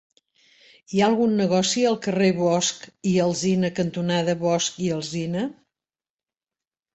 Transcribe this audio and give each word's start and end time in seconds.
Hi 0.93 1.01
ha 1.01 1.09
algun 1.11 1.35
negoci 1.41 1.83
al 1.89 1.97
carrer 2.05 2.29
Bosch 2.39 2.87
i 3.11 3.13
Alsina 3.27 3.71
cantonada 3.81 4.35
Bosch 4.41 4.81
i 4.87 4.89
Alsina? 4.97 5.45